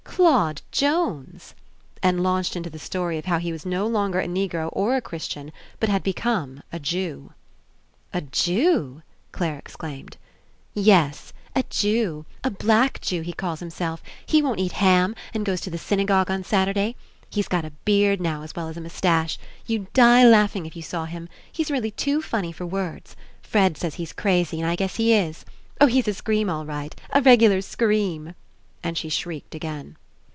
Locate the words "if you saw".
20.67-21.05